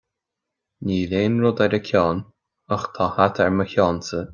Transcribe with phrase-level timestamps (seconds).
[0.91, 2.25] Níl aon rud ar a ceann,
[2.79, 4.29] ach tá hata ar mo cheannsa